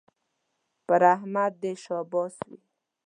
پر 0.87 1.01
احمد 1.13 1.51
دې 1.61 1.73
شاباس 1.83 2.35
وي 2.47 2.57